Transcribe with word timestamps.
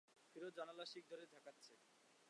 ফিরোজ 0.29 0.53
জানালার 0.57 0.87
শিক 0.87 1.03
ধরে 1.11 1.23
ঝাঁকাচ্ছে। 1.31 1.73